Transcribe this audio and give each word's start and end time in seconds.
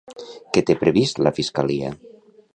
Què 0.57 0.63
té 0.69 0.75
previst 0.79 1.21
la 1.27 1.33
fiscalia? 1.41 1.95